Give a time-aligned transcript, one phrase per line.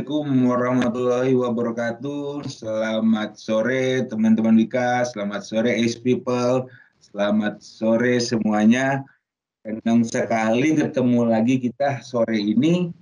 [0.00, 2.48] Assalamualaikum warahmatullahi wabarakatuh.
[2.48, 6.72] Selamat sore teman-teman Wika, selamat sore Ace People,
[7.04, 9.04] selamat sore semuanya.
[9.60, 12.96] Senang sekali ketemu lagi kita sore ini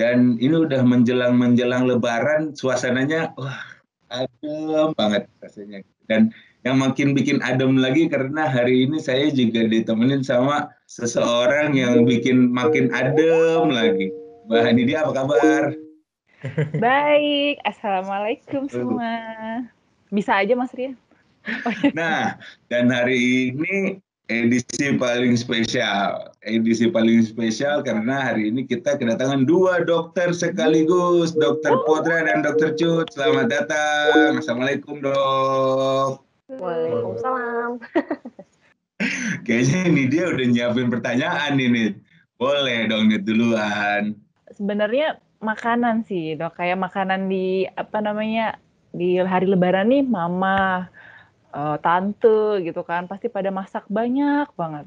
[0.00, 3.60] dan ini udah menjelang-menjelang lebaran suasananya wah
[4.08, 5.84] adem banget rasanya.
[6.08, 6.32] Dan
[6.64, 12.48] yang makin bikin adem lagi karena hari ini saya juga ditemenin sama seseorang yang bikin
[12.48, 14.08] makin adem lagi.
[14.48, 15.87] Mbak Hanidia apa kabar?
[16.84, 19.14] Baik, Assalamualaikum semua.
[20.14, 20.94] Bisa aja Mas Rian.
[21.66, 21.74] Oh.
[21.98, 22.38] Nah,
[22.70, 23.98] dan hari ini
[24.30, 26.30] edisi paling spesial.
[26.46, 32.76] Edisi paling spesial karena hari ini kita kedatangan dua dokter sekaligus, Dokter Potra dan Dokter
[32.78, 33.10] Cut.
[33.10, 34.38] Selamat datang.
[34.38, 36.22] Assalamualaikum dok.
[36.54, 37.82] Waalaikumsalam.
[39.46, 41.98] Kayaknya ini dia udah nyiapin pertanyaan ini.
[42.38, 44.14] Boleh dong duluan
[44.58, 48.58] sebenarnya makanan sih dok kayak makanan di apa namanya
[48.90, 50.88] di hari lebaran nih mama
[51.54, 53.06] uh, tante gitu kan.
[53.06, 54.86] Pasti pada masak banyak banget.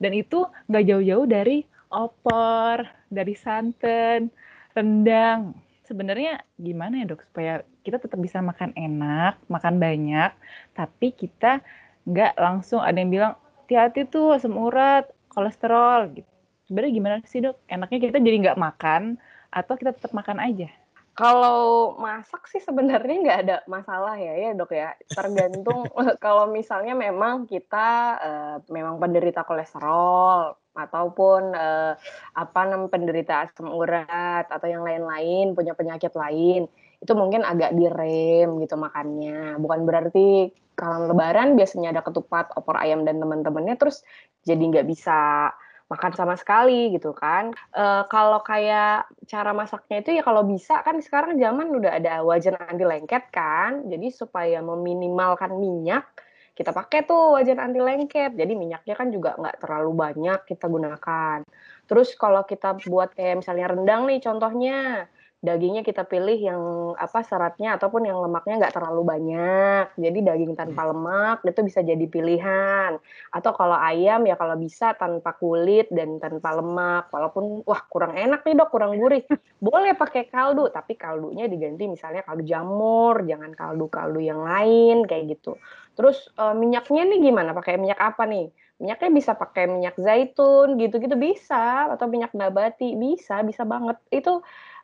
[0.00, 4.32] Dan itu nggak jauh-jauh dari opor dari santan
[4.72, 5.52] rendang.
[5.84, 7.26] Sebenarnya gimana ya dok?
[7.26, 10.30] Supaya kita tetap bisa makan enak makan banyak
[10.76, 11.64] tapi kita
[12.04, 13.32] nggak langsung ada yang bilang
[13.64, 16.30] hati-hati tuh asam urat kolesterol gitu.
[16.70, 17.58] Sebenarnya gimana sih dok?
[17.66, 19.18] Enaknya kita jadi nggak makan
[19.50, 20.70] atau kita tetap makan aja?
[21.18, 24.96] Kalau masak sih sebenarnya nggak ada masalah ya ya dok ya.
[25.10, 25.84] Tergantung
[26.24, 31.92] kalau misalnya memang kita uh, memang penderita kolesterol ataupun uh,
[32.32, 38.60] apa namanya penderita asam urat atau yang lain-lain punya penyakit lain itu mungkin agak direm
[38.62, 39.58] gitu makannya.
[39.60, 44.00] Bukan berarti kalau lebaran biasanya ada ketupat, opor ayam dan teman-temannya terus
[44.48, 45.50] jadi nggak bisa
[45.90, 47.50] makan sama sekali gitu kan.
[47.74, 52.54] E, kalau kayak cara masaknya itu ya kalau bisa kan sekarang zaman udah ada wajan
[52.56, 53.84] anti lengket kan.
[53.90, 56.06] Jadi supaya meminimalkan minyak
[56.54, 58.38] kita pakai tuh wajan anti lengket.
[58.38, 61.42] Jadi minyaknya kan juga nggak terlalu banyak kita gunakan.
[61.90, 66.62] Terus kalau kita buat kayak misalnya rendang nih contohnya dagingnya kita pilih yang
[67.00, 69.84] apa seratnya ataupun yang lemaknya nggak terlalu banyak.
[69.96, 70.90] Jadi daging tanpa hmm.
[70.92, 73.00] lemak itu bisa jadi pilihan.
[73.32, 77.08] Atau kalau ayam ya kalau bisa tanpa kulit dan tanpa lemak.
[77.08, 79.24] Walaupun wah kurang enak nih dok, kurang gurih.
[79.64, 85.56] Boleh pakai kaldu, tapi kaldunya diganti misalnya kaldu jamur, jangan kaldu-kaldu yang lain kayak gitu.
[85.96, 87.56] Terus uh, minyaknya nih gimana?
[87.56, 88.52] Pakai minyak apa nih?
[88.80, 94.00] Minyaknya bisa pakai minyak zaitun gitu-gitu bisa atau minyak nabati bisa, bisa banget.
[94.08, 94.40] Itu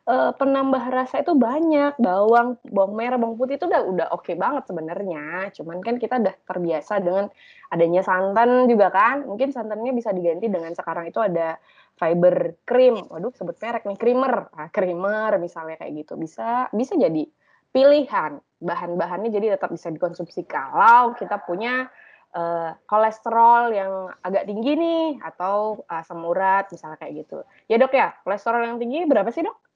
[0.07, 1.99] uh, penambah rasa itu banyak.
[1.99, 5.51] Bawang bawang merah bawang putih itu udah udah oke okay banget sebenarnya.
[5.53, 7.27] Cuman kan kita udah terbiasa dengan
[7.69, 9.27] adanya santan juga kan.
[9.27, 11.59] Mungkin santannya bisa diganti dengan sekarang itu ada
[11.99, 13.05] fiber cream.
[13.11, 14.33] Waduh sebut merek nih creamer.
[14.55, 16.15] Nah, creamer misalnya kayak gitu.
[16.15, 17.27] Bisa bisa jadi
[17.75, 18.39] pilihan.
[18.57, 20.49] Bahan-bahannya jadi tetap bisa dikonsumsi.
[20.49, 21.85] Kalau kita punya
[22.33, 27.45] uh, kolesterol yang agak tinggi nih atau asam urat misalnya kayak gitu.
[27.69, 29.66] Ya dok ya, kolesterol yang tinggi berapa sih dok?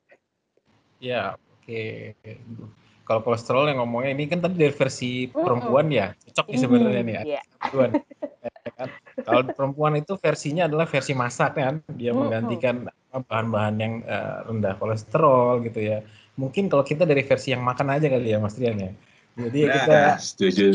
[1.02, 2.14] Ya, oke.
[3.04, 7.16] Kalau kolesterol yang ngomongnya ini kan tadi dari versi perempuan ya, cocok nih sebenarnya nih
[7.18, 7.24] ya.
[7.42, 7.44] Yeah.
[8.62, 8.90] Ya kan?
[9.26, 15.66] Kalau perempuan itu versinya adalah versi masak kan, dia menggantikan bahan-bahan yang uh, rendah kolesterol
[15.66, 16.06] gitu ya.
[16.40, 18.92] Mungkin kalau kita dari versi yang makan aja kali ya Mas Trian ya.
[19.36, 20.66] Jadi nah, kita setuju.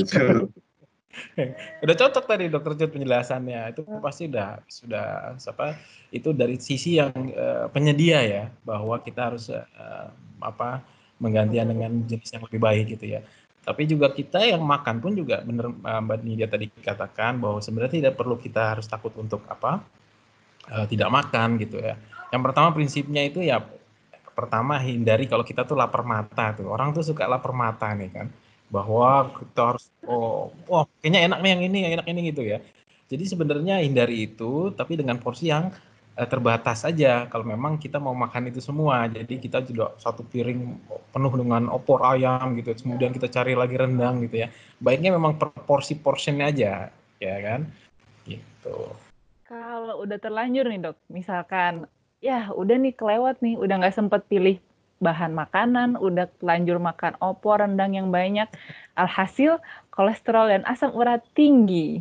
[1.85, 5.77] udah cocok tadi dokter Jod penjelasannya itu pasti udah sudah apa
[6.13, 10.09] itu dari sisi yang uh, penyedia ya bahwa kita harus uh,
[10.41, 10.85] apa
[11.17, 13.21] menggantian dengan jenis yang lebih baik gitu ya.
[13.67, 18.15] Tapi juga kita yang makan pun juga benar Mbak Nidia tadi katakan bahwa sebenarnya tidak
[18.15, 19.83] perlu kita harus takut untuk apa
[20.71, 21.99] uh, tidak makan gitu ya.
[22.31, 23.59] Yang pertama prinsipnya itu ya
[24.37, 26.71] pertama hindari kalau kita tuh lapar mata tuh.
[26.71, 28.27] Orang tuh suka lapar mata nih kan
[28.71, 32.59] bahwa kita harus oh wah kayaknya enak nih yang ini yang enak ini gitu ya.
[33.11, 35.75] Jadi sebenarnya hindari itu tapi dengan porsi yang
[36.17, 40.81] uh, terbatas saja kalau memang kita mau makan itu semua jadi kita juga satu piring
[41.13, 44.49] penuh dengan opor ayam gitu kemudian kita cari lagi rendang gitu ya.
[44.81, 46.73] Baiknya memang per porsi portionnya aja
[47.21, 47.69] ya kan?
[48.25, 48.77] Gitu.
[49.47, 51.87] Kalau udah terlanjur nih dok misalkan
[52.25, 54.59] ya udah nih kelewat nih udah nggak sempet pilih
[54.97, 58.49] bahan makanan, udah lanjur makan opor, rendang yang banyak,
[58.97, 59.61] alhasil
[59.93, 62.01] kolesterol dan asam urat tinggi.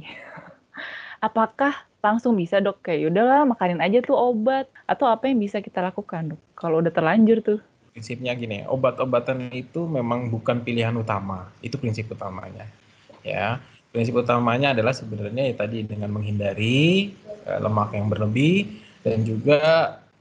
[1.28, 5.82] Apakah langsung bisa dok kayak udahlah makanin aja tuh obat atau apa yang bisa kita
[5.82, 7.60] lakukan dok kalau udah terlanjur tuh?
[7.98, 12.70] Prinsipnya gini, obat-obatan itu memang bukan pilihan utama, itu prinsip utamanya.
[13.26, 13.58] Ya,
[13.90, 17.16] prinsip utamanya adalah sebenarnya ya tadi dengan menghindari
[17.48, 18.70] eh, lemak yang berlebih
[19.02, 19.58] dan juga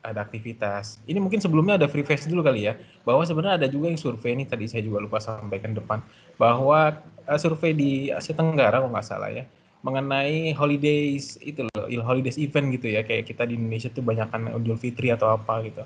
[0.04, 1.00] ada aktivitas.
[1.08, 2.76] Ini mungkin sebelumnya ada free face dulu kali ya,
[3.08, 6.04] bahwa sebenarnya ada juga yang survei ini tadi saya juga lupa sampaikan depan,
[6.37, 9.48] bahwa uh, survei di Asia Tenggara kalau nggak salah ya,
[9.84, 14.81] mengenai holidays itu loh, holidays event gitu ya, kayak kita di Indonesia tuh banyakkan Idul
[14.81, 15.84] Fitri atau apa gitu.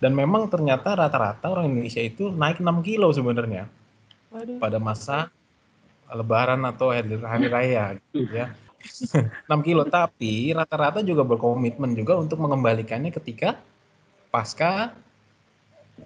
[0.00, 3.66] Dan memang ternyata rata-rata orang Indonesia itu naik 6 kilo sebenarnya.
[4.62, 5.28] Pada masa
[6.10, 8.54] Lebaran atau hari, hari raya gitu ya.
[9.50, 9.82] 6 kilo.
[9.84, 13.58] Tapi rata-rata juga berkomitmen juga untuk mengembalikannya ketika
[14.30, 14.94] pasca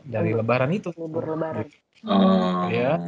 [0.03, 0.91] dari lebaran itu.
[0.97, 1.69] Libur lebaran.
[2.05, 2.69] Oh.
[2.69, 3.01] ya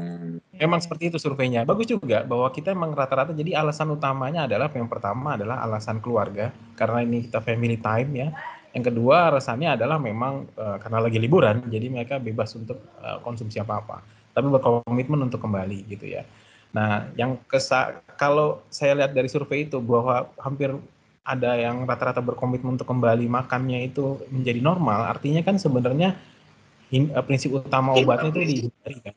[0.57, 1.63] memang seperti itu surveinya.
[1.63, 6.53] Bagus juga bahwa kita memang rata-rata jadi alasan utamanya adalah yang pertama adalah alasan keluarga
[6.77, 8.29] karena ini kita family time ya.
[8.77, 13.57] Yang kedua alasannya adalah memang uh, karena lagi liburan jadi mereka bebas untuk uh, konsumsi
[13.57, 13.97] apa apa
[14.37, 16.29] tapi berkomitmen untuk kembali gitu ya.
[16.77, 20.77] Nah, yang kesa kalau saya lihat dari survei itu bahwa hampir
[21.25, 26.21] ada yang rata-rata berkomitmen untuk kembali makannya itu menjadi normal, artinya kan sebenarnya
[26.93, 29.15] uh, prinsip utama obatnya itu dihindari kan,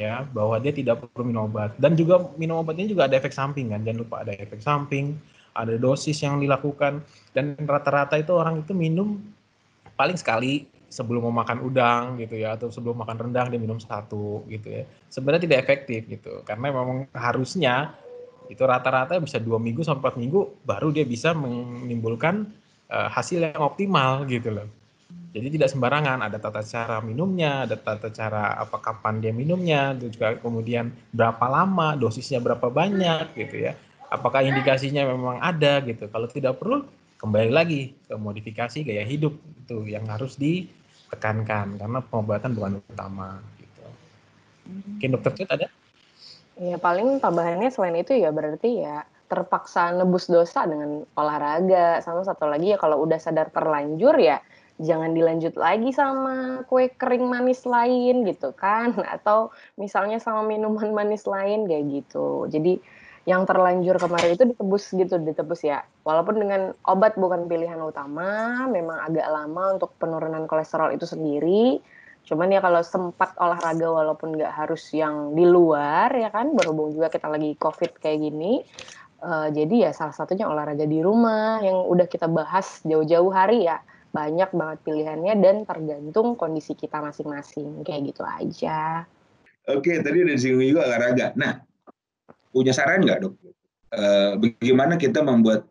[0.00, 1.76] ya bahwa dia tidak perlu minum obat.
[1.76, 5.20] Dan juga minum obatnya juga ada efek samping kan, jangan lupa ada efek samping,
[5.52, 7.04] ada dosis yang dilakukan.
[7.36, 9.20] Dan rata-rata itu orang itu minum
[10.00, 14.48] paling sekali sebelum mau makan udang gitu ya atau sebelum makan rendang dia minum satu
[14.48, 14.82] gitu ya.
[15.12, 17.92] Sebenarnya tidak efektif gitu karena memang harusnya
[18.50, 22.50] itu rata-rata bisa dua minggu sampai empat minggu baru dia bisa menimbulkan
[22.90, 24.79] uh, hasil yang optimal gitu loh
[25.30, 30.10] jadi tidak sembarangan ada tata cara minumnya ada tata cara apa kapan dia minumnya itu
[30.18, 33.78] juga kemudian berapa lama dosisnya berapa banyak gitu ya
[34.10, 36.82] apakah indikasinya memang ada gitu kalau tidak perlu
[37.22, 40.66] kembali lagi ke modifikasi gaya hidup itu yang harus di
[41.10, 43.84] tekankan karena pengobatan bukan utama gitu.
[44.70, 45.66] Mungkin dokter Cut ada?
[46.60, 52.50] Ya paling tambahannya selain itu ya berarti ya terpaksa nebus dosa dengan olahraga sama satu
[52.50, 54.42] lagi ya kalau udah sadar terlanjur ya
[54.80, 61.28] jangan dilanjut lagi sama kue kering manis lain gitu kan atau misalnya sama minuman manis
[61.28, 62.80] lain kayak gitu jadi
[63.28, 65.84] yang terlanjur kemarin itu ditebus gitu, ditebus ya.
[66.08, 71.84] Walaupun dengan obat bukan pilihan utama, memang agak lama untuk penurunan kolesterol itu sendiri.
[72.24, 77.12] Cuman ya kalau sempat olahraga walaupun nggak harus yang di luar ya kan, berhubung juga
[77.12, 78.64] kita lagi covid kayak gini.
[79.20, 83.84] Uh, jadi ya salah satunya olahraga di rumah yang udah kita bahas jauh-jauh hari ya
[84.10, 89.06] banyak banget pilihannya dan tergantung kondisi kita masing-masing kayak gitu aja.
[89.70, 91.30] Oke, tadi udah disinggung juga olahraga.
[91.38, 91.62] Nah,
[92.50, 93.34] punya saran nggak dok?
[93.90, 95.66] Uh, bagaimana kita membuat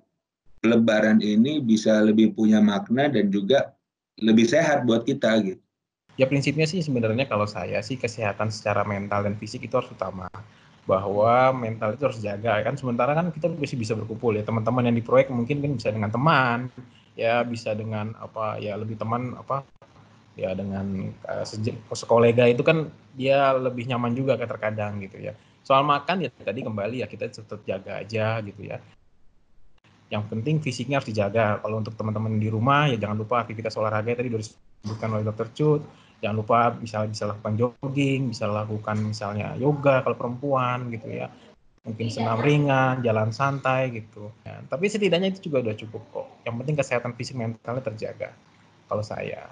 [0.60, 3.72] Lebaran ini bisa lebih punya makna dan juga
[4.20, 5.64] lebih sehat buat kita gitu?
[6.20, 10.28] Ya prinsipnya sih sebenarnya kalau saya sih kesehatan secara mental dan fisik itu harus utama
[10.84, 14.98] bahwa mental itu harus jaga kan sementara kan kita masih bisa berkumpul ya teman-teman yang
[15.00, 16.68] di proyek mungkin kan bisa dengan teman
[17.20, 19.68] ya bisa dengan apa ya lebih teman apa
[20.40, 21.44] ya dengan uh,
[21.92, 22.88] sekolega itu kan
[23.20, 25.36] dia lebih nyaman juga kan terkadang gitu ya.
[25.68, 28.80] Soal makan ya tadi kembali ya kita tetap jaga aja gitu ya.
[30.10, 31.60] Yang penting fisiknya harus dijaga.
[31.60, 35.48] Kalau untuk teman-teman di rumah ya jangan lupa aktivitas olahraga tadi sudah disebutkan oleh dokter
[35.52, 35.82] Cut.
[36.24, 41.32] Jangan lupa bisa bisa lakukan jogging bisa lakukan misalnya yoga kalau perempuan gitu ya
[41.90, 44.30] mungkin senam ringan jalan santai gitu.
[44.46, 46.28] Ya, tapi setidaknya itu juga udah cukup kok.
[46.46, 48.30] Yang penting kesehatan fisik mentalnya terjaga
[48.86, 49.50] kalau saya.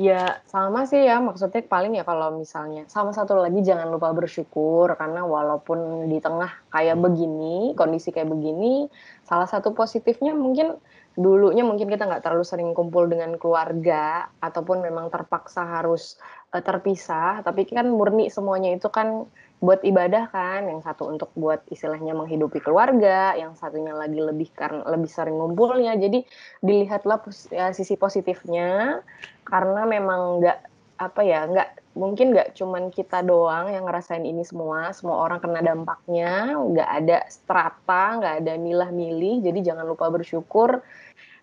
[0.00, 4.88] Ya sama sih ya, maksudnya paling ya kalau misalnya sama satu lagi jangan lupa bersyukur
[4.96, 8.88] karena walaupun di tengah kayak begini, kondisi kayak begini,
[9.24, 10.80] salah satu positifnya mungkin
[11.16, 16.20] dulunya mungkin kita nggak terlalu sering kumpul dengan keluarga ataupun memang terpaksa harus
[16.52, 19.26] uh, terpisah, tapi kan murni semuanya itu kan
[19.56, 24.84] buat ibadah kan, yang satu untuk buat istilahnya menghidupi keluarga, yang satunya lagi lebih karena
[24.84, 25.96] lebih sering ngumpulnya.
[25.96, 26.22] Jadi
[26.60, 29.00] dilihatlah ya, sisi positifnya
[29.48, 30.58] karena memang nggak
[30.96, 35.60] apa ya nggak mungkin nggak cuman kita doang yang ngerasain ini semua semua orang kena
[35.60, 40.80] dampaknya nggak ada strata nggak ada milah-milih jadi jangan lupa bersyukur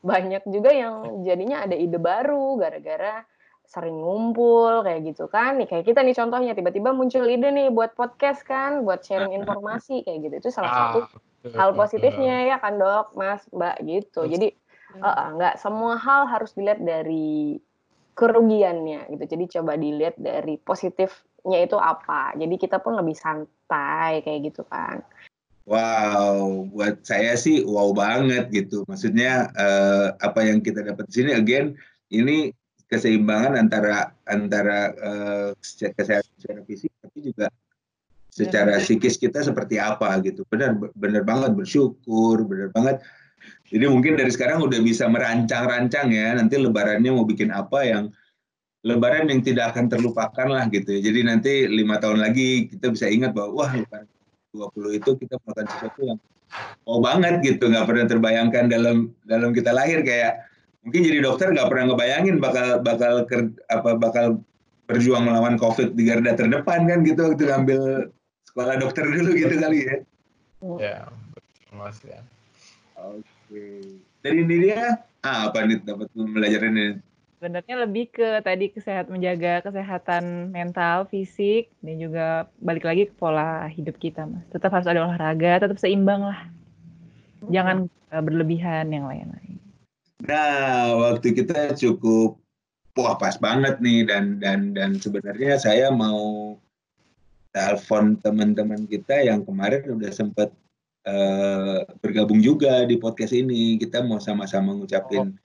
[0.02, 3.22] banyak juga yang jadinya ada ide baru gara-gara
[3.74, 5.58] sering ngumpul kayak gitu kan.
[5.58, 10.06] Nih kayak kita nih contohnya tiba-tiba muncul ide nih buat podcast kan buat sharing informasi
[10.06, 10.36] kayak gitu.
[10.46, 11.00] Itu salah ah, satu
[11.58, 13.18] hal positifnya ya kan dok?
[13.18, 14.30] Mas mbak gitu.
[14.30, 14.54] Jadi
[15.02, 17.58] nggak uh, semua hal harus dilihat dari
[18.14, 19.24] kerugiannya gitu.
[19.26, 22.38] Jadi coba dilihat dari positifnya itu apa.
[22.38, 25.02] Jadi kita pun lebih santai kayak gitu kan.
[25.64, 28.84] Wow, buat saya sih wow banget gitu.
[28.86, 31.74] Maksudnya uh, apa yang kita dapat di sini, again,
[32.12, 32.52] ini
[32.94, 37.50] keseimbangan antara antara uh, kesehatan secara fisik tapi juga
[38.34, 40.42] secara psikis kita seperti apa gitu.
[40.50, 43.02] Benar benar banget bersyukur benar banget.
[43.70, 48.04] Jadi mungkin dari sekarang udah bisa merancang-rancang ya, nanti lebarannya mau bikin apa yang
[48.84, 51.00] lebaran yang tidak akan terlupakan lah gitu ya.
[51.10, 54.08] Jadi nanti lima tahun lagi kita bisa ingat bahwa wah lebaran
[54.54, 56.20] 20 itu kita melakukan sesuatu yang
[56.86, 60.53] oh banget gitu, nggak pernah terbayangkan dalam dalam kita lahir kayak
[60.84, 64.26] mungkin jadi dokter nggak pernah ngebayangin bakal bakal ker, apa bakal
[64.88, 68.12] berjuang melawan COVID di garda terdepan kan gitu waktu ngambil
[68.52, 69.96] sekolah dokter dulu gitu kali ya.
[70.80, 70.98] Ya,
[71.72, 72.20] mas ya.
[73.00, 74.00] Oke.
[74.24, 77.00] Dari ini dia ah, apa nih dapat belajar ini?
[77.40, 83.68] Sebenarnya lebih ke tadi kesehat menjaga kesehatan mental, fisik, dan juga balik lagi ke pola
[83.68, 84.48] hidup kita, mas.
[84.48, 86.40] Tetap harus ada olahraga, tetap seimbang lah.
[87.52, 89.43] Jangan uh, berlebihan yang lain-lain.
[90.24, 92.40] Nah, waktu kita cukup
[92.96, 96.56] wah pas banget nih dan dan dan sebenarnya saya mau
[97.52, 100.50] telepon teman-teman kita yang kemarin udah sempat
[101.06, 103.76] uh, bergabung juga di podcast ini.
[103.76, 105.36] Kita mau sama-sama ngucapin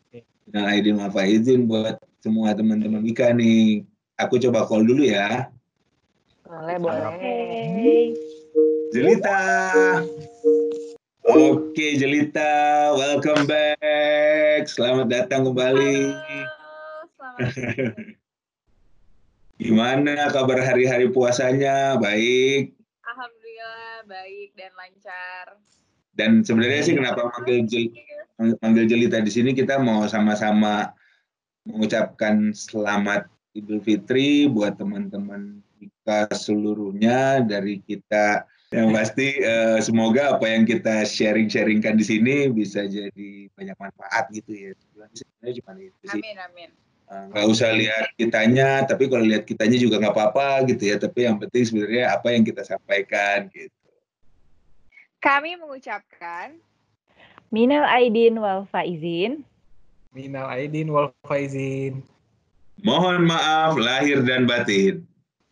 [0.49, 3.85] Nah, Aidin Wafa izin buat semua teman-teman Wika nih.
[4.17, 5.53] Aku coba call dulu ya.
[6.49, 8.17] Boleh, boleh.
[8.97, 9.41] Jelita.
[11.29, 12.53] Oke, Jelita.
[12.97, 14.48] Welcome back.
[14.67, 16.19] Selamat datang kembali.
[17.15, 17.95] selamat.
[19.63, 21.95] Gimana kabar hari-hari puasanya?
[22.03, 22.75] Baik.
[23.07, 25.47] Alhamdulillah baik dan lancar.
[26.19, 27.95] Dan sebenarnya sih kenapa manggil Jel
[28.59, 30.91] manggil Jelita di sini kita mau sama-sama
[31.63, 40.45] mengucapkan selamat Idul Fitri buat teman-teman kita seluruhnya dari kita yang pasti uh, semoga apa
[40.45, 44.71] yang kita sharing-sharingkan di sini bisa jadi banyak manfaat gitu ya.
[45.17, 46.21] Sebenarnya cuma itu sih.
[46.21, 46.71] Amin amin.
[47.09, 51.01] Nggak uh, usah lihat kitanya, tapi kalau lihat kitanya juga nggak apa-apa gitu ya.
[51.01, 53.73] Tapi yang penting sebenarnya apa yang kita sampaikan gitu.
[55.25, 56.61] Kami mengucapkan
[57.49, 59.49] Minal Aidin wal Faizin.
[60.13, 62.05] Minal Aidin wal Faizin.
[62.85, 65.03] Mohon maaf lahir dan batin.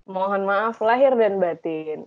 [0.04, 2.04] Mohon maaf lahir dan batin.